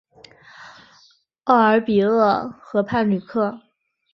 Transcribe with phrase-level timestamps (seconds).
[1.43, 3.61] 奥尔比厄河畔吕克。